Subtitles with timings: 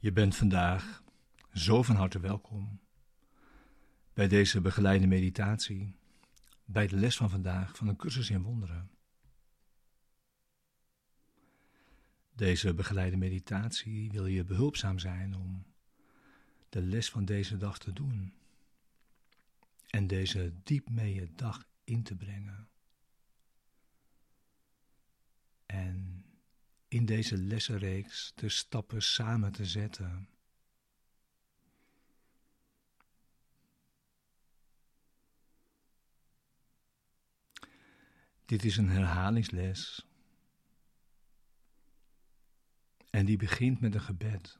[0.00, 1.02] Je bent vandaag
[1.52, 2.80] zo van harte welkom
[4.12, 5.96] bij deze begeleide meditatie,
[6.64, 8.90] bij de les van vandaag van een cursus in wonderen.
[12.32, 15.66] Deze begeleide meditatie wil je behulpzaam zijn om
[16.68, 18.32] de les van deze dag te doen
[19.86, 22.68] en deze diep mee je dag in te brengen.
[26.98, 30.28] In deze lessenreeks de stappen samen te zetten.
[38.44, 40.06] Dit is een herhalingsles.
[43.10, 44.58] En die begint met een gebed.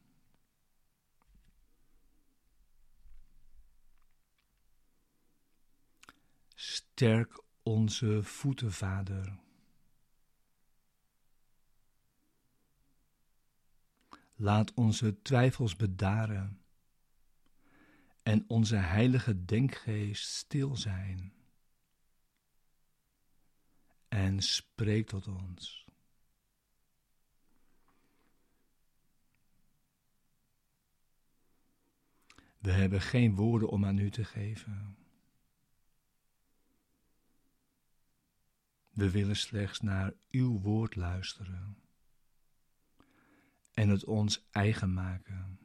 [6.55, 9.48] Sterk onze voeten, Vader.
[14.41, 16.63] Laat onze twijfels bedaren
[18.23, 21.33] en onze heilige denkgeest stil zijn.
[24.09, 25.87] En spreek tot ons.
[32.59, 34.97] We hebben geen woorden om aan u te geven.
[38.91, 41.88] We willen slechts naar uw woord luisteren
[43.79, 45.59] en het ons eigen maken.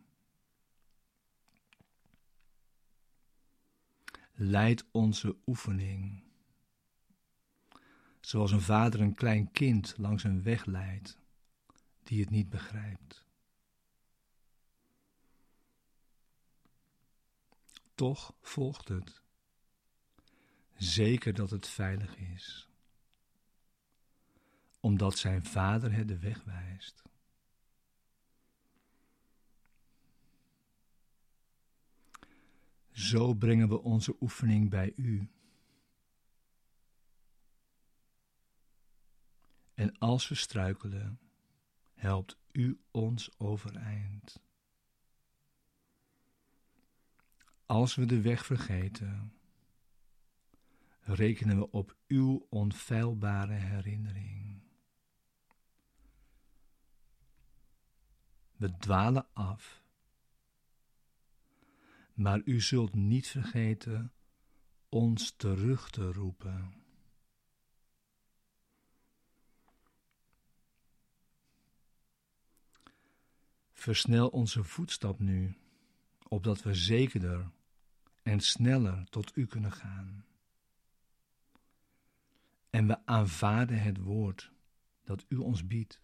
[4.34, 6.24] Leid onze oefening,
[8.22, 11.18] zoals een vader een klein kind langs een weg leidt
[12.04, 13.26] die het niet begrijpt.
[17.96, 19.22] Toch volgt het,
[20.76, 22.70] zeker dat het veilig is,
[24.80, 27.04] omdat zijn vader het de weg wijst.
[32.94, 35.28] Zo brengen we onze oefening bij u.
[39.74, 41.20] En als we struikelen,
[41.94, 44.42] helpt u ons overeind.
[47.66, 49.34] Als we de weg vergeten,
[51.00, 54.62] rekenen we op uw onfeilbare herinnering.
[58.56, 59.83] We dwalen af
[62.14, 64.14] maar u zult niet vergeten
[64.90, 66.74] ons terug te roepen.
[73.72, 75.58] Versnel onze voetstap nu,
[76.28, 77.52] opdat we zekerder
[78.22, 80.26] en sneller tot u kunnen gaan.
[82.70, 84.52] En we aanvaarden het woord
[85.04, 86.00] dat u ons biedt,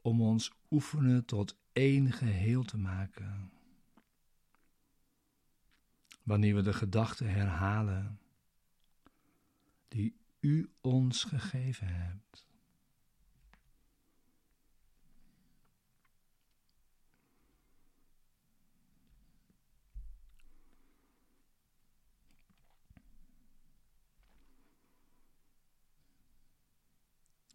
[0.00, 3.52] om ons oefenen tot één geheel te maken.
[6.22, 8.20] Wanneer we de gedachten herhalen
[9.88, 12.46] die u ons gegeven hebt.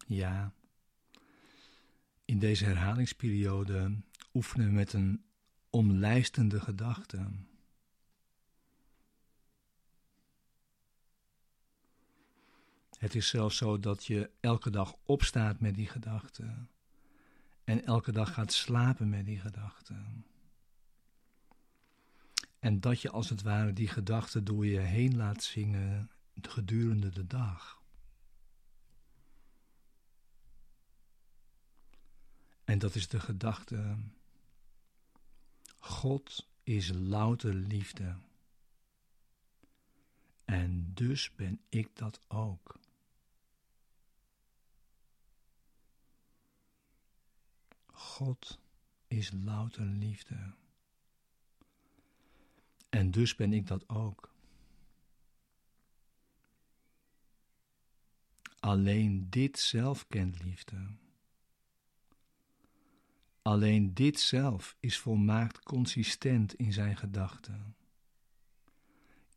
[0.06, 0.52] Ja,
[2.24, 3.96] in deze herhalingsperiode
[4.38, 5.24] oefenen met een
[5.70, 7.30] omlijstende gedachte.
[12.98, 16.66] Het is zelfs zo dat je elke dag opstaat met die gedachte
[17.64, 19.94] en elke dag gaat slapen met die gedachte.
[22.58, 26.10] En dat je als het ware die gedachte door je heen laat zingen
[26.40, 27.82] gedurende de dag.
[32.64, 33.96] En dat is de gedachte
[35.88, 38.16] God is louter liefde.
[40.44, 42.78] En dus ben ik dat ook.
[47.86, 48.58] God
[49.06, 50.54] is louter liefde.
[52.88, 54.34] En dus ben ik dat ook.
[58.60, 60.96] Alleen dit zelf kent liefde.
[63.48, 67.76] Alleen dit zelf is volmaakt consistent in zijn gedachten,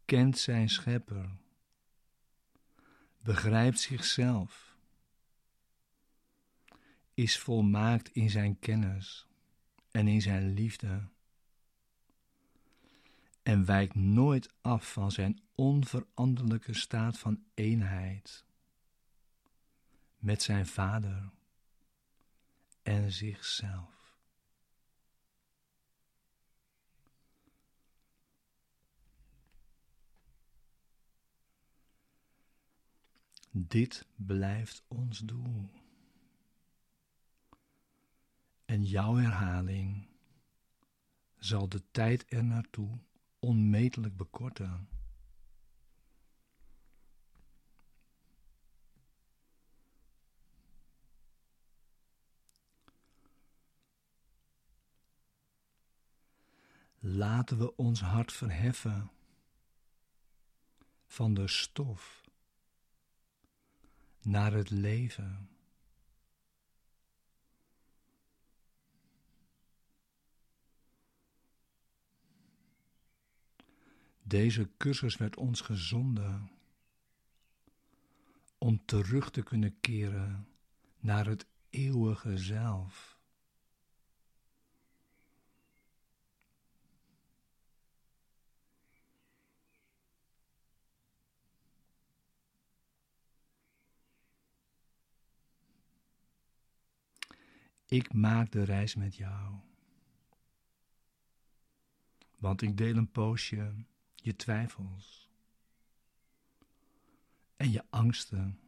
[0.05, 1.29] kent zijn schepper,
[3.23, 4.77] begrijpt zichzelf,
[7.13, 9.27] is volmaakt in zijn kennis
[9.91, 11.07] en in zijn liefde.
[13.43, 18.45] En wijkt nooit af van zijn onveranderlijke staat van eenheid
[20.17, 21.29] met zijn Vader
[22.83, 24.00] en zichzelf.
[33.53, 35.69] Dit blijft ons doel.
[38.65, 40.07] En jouw herhaling
[41.37, 42.99] zal de tijd er naartoe
[43.39, 44.89] onmetelijk bekorten.
[56.99, 59.11] Laten we ons hart verheffen
[61.05, 62.20] van de stof
[64.21, 65.49] naar het leven.
[74.23, 76.51] Deze cursus werd ons gezonden
[78.57, 80.47] om terug te kunnen keren
[80.99, 83.10] naar het eeuwige zelf.
[97.91, 99.55] Ik maak de reis met jou.
[102.37, 103.73] Want ik deel een poosje
[104.15, 105.29] je twijfels
[107.55, 108.59] en je angsten.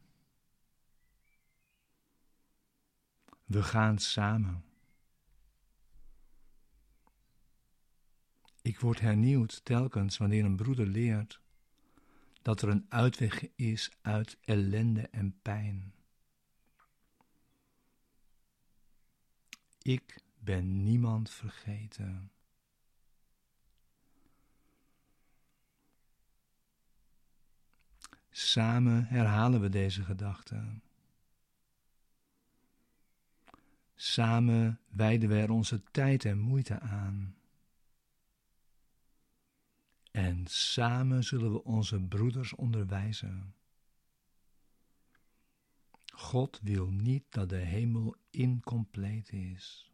[3.46, 4.66] We gaan samen.
[8.62, 11.42] Ik word hernieuwd telkens wanneer een broeder leert
[12.42, 15.94] dat er een uitweg is uit ellende en pijn.
[19.84, 22.32] Ik ben niemand vergeten.
[28.30, 30.84] Samen herhalen we deze gedachten.
[33.96, 37.36] Samen wijden we er onze tijd en moeite aan.
[40.12, 43.54] En samen zullen we onze broeders onderwijzen.
[46.16, 49.92] God wil niet dat de hemel incompleet is.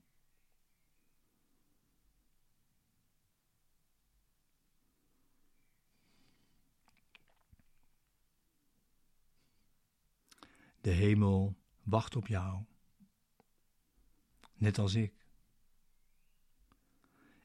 [10.81, 12.63] De hemel wacht op jou,
[14.53, 15.25] net als ik.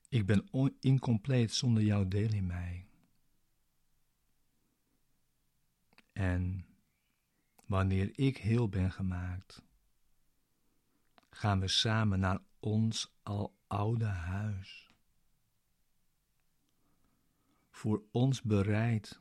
[0.08, 0.48] Ik ben
[0.80, 2.86] incompleet zonder jouw deel in mij.
[6.12, 6.73] En
[7.66, 9.62] wanneer ik heel ben gemaakt,
[11.31, 14.93] gaan we samen naar ons al oude huis.
[17.70, 19.20] Voor ons bereid,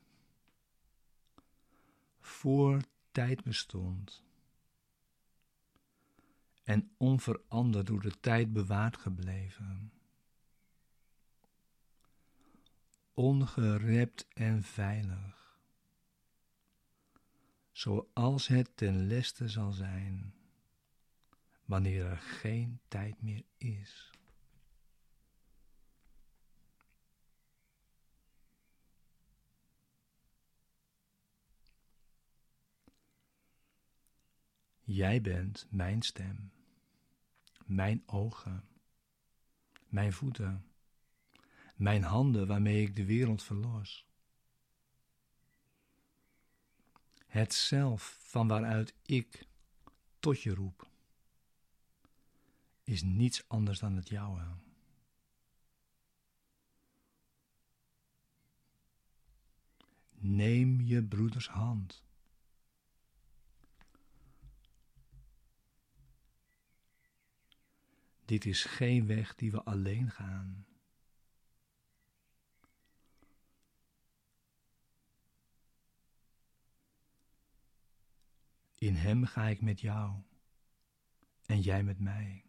[2.19, 2.81] voor
[3.12, 4.24] tijd bestond
[6.63, 9.92] en onveranderd door de tijd bewaard gebleven.
[13.13, 15.42] Ongerept en veilig,
[17.74, 20.34] zoals het ten leste zal zijn
[21.65, 24.12] wanneer er geen tijd meer is.
[34.86, 36.51] Jij bent mijn stem,
[37.65, 38.63] mijn ogen,
[39.88, 40.65] mijn voeten,
[41.75, 44.12] mijn handen waarmee ik de wereld verlos.
[47.34, 49.46] Het zelf van waaruit ik
[50.20, 50.88] tot je roep,
[52.84, 54.42] is niets anders dan het jouwe.
[60.12, 62.04] Neem je broeders hand
[68.25, 70.66] Dit is geen weg die we alleen gaan.
[78.84, 80.13] In Hem ga ik met jou
[81.46, 82.44] en jij met mij.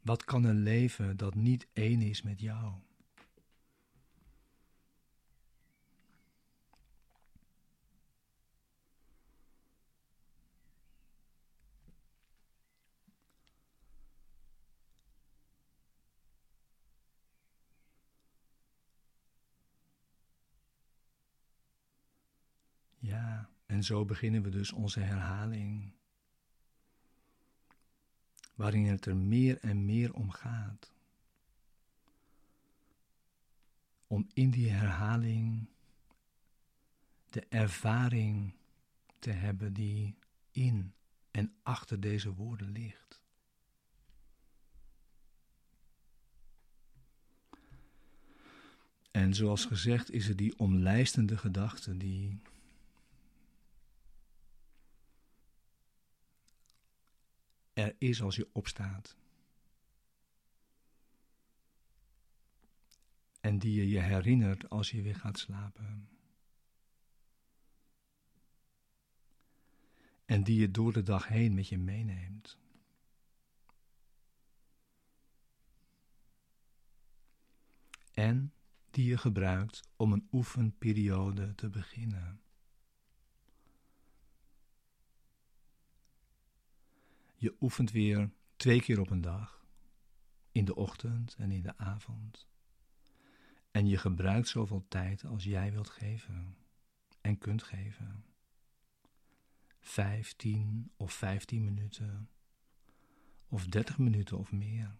[0.00, 2.72] Wat kan een leven dat niet één is met jou?
[22.98, 23.48] Ja,
[23.82, 25.92] en zo beginnen we dus onze herhaling,
[28.54, 30.92] waarin het er meer en meer om gaat.
[34.06, 35.68] Om in die herhaling
[37.30, 38.54] de ervaring
[39.18, 40.14] te hebben die
[40.50, 40.92] in
[41.30, 43.22] en achter deze woorden ligt.
[49.10, 52.40] En zoals gezegd is er die omlijstende gedachte die
[57.82, 59.16] er is als je opstaat.
[63.40, 66.08] En die je je herinnert als je weer gaat slapen.
[70.24, 72.58] En die je door de dag heen met je meeneemt.
[78.12, 78.52] En
[78.90, 82.40] die je gebruikt om een oefenperiode te beginnen.
[87.42, 89.66] Je oefent weer twee keer op een dag,
[90.52, 92.48] in de ochtend en in de avond.
[93.70, 96.56] En je gebruikt zoveel tijd als jij wilt geven
[97.20, 98.24] en kunt geven.
[99.80, 102.28] Vijftien of vijftien minuten,
[103.48, 104.96] of dertig minuten of meer.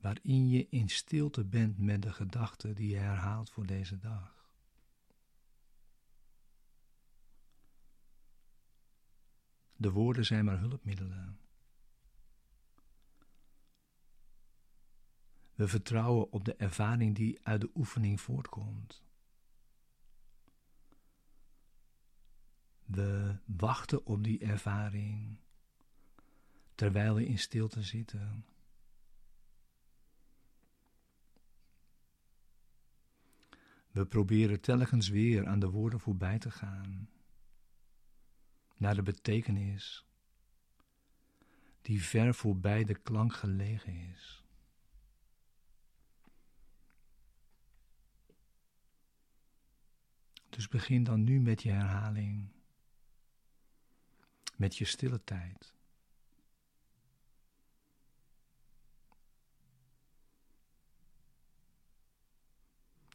[0.00, 4.39] Waarin je in stilte bent met de gedachten die je herhaalt voor deze dag.
[9.80, 11.38] De woorden zijn maar hulpmiddelen.
[15.54, 19.04] We vertrouwen op de ervaring die uit de oefening voortkomt.
[22.84, 25.38] We wachten op die ervaring
[26.74, 28.44] terwijl we in stilte zitten.
[33.90, 37.08] We proberen telkens weer aan de woorden voorbij te gaan
[38.80, 40.04] naar de betekenis
[41.82, 44.44] die ver voorbij de klank gelegen is.
[50.48, 52.48] Dus begin dan nu met je herhaling,
[54.56, 55.74] met je stille tijd.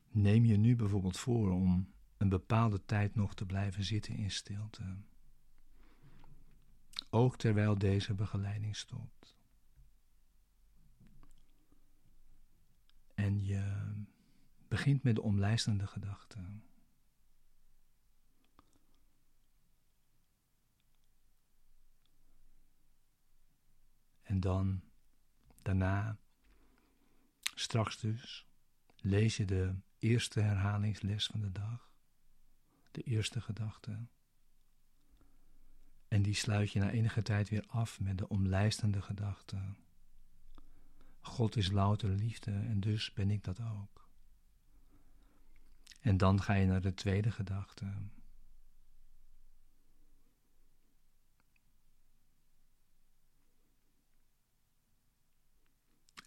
[0.10, 4.98] Neem je nu bijvoorbeeld voor om een bepaalde tijd nog te blijven zitten in stilte
[7.16, 9.38] ook terwijl deze begeleiding stopt.
[13.14, 13.94] En je
[14.68, 16.64] begint met de omlijstende gedachten.
[24.22, 24.82] En dan,
[25.62, 26.18] daarna,
[27.56, 28.48] straks dus,
[28.96, 31.92] lees je de eerste herhalingsles van de dag,
[32.92, 34.08] de eerste gedachte.
[36.08, 39.58] En die sluit je na enige tijd weer af met de omlijstende gedachte.
[41.20, 44.10] God is louter liefde en dus ben ik dat ook.
[46.00, 47.94] En dan ga je naar de tweede gedachte.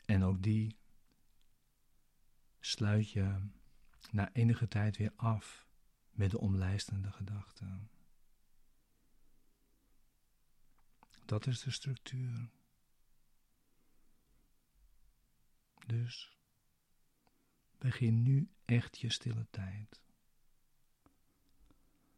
[0.05, 0.77] En ook die
[2.61, 3.49] sluit je
[4.11, 5.67] na enige tijd weer af
[6.11, 7.65] met de omlijstende gedachte.
[11.29, 12.51] Dat is de structuur.
[15.87, 16.39] Dus
[17.79, 20.01] begin nu echt je stille tijd.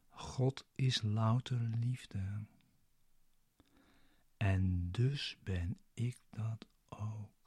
[0.09, 2.47] God is louter liefde.
[4.37, 7.40] En dus ben ik dat ook.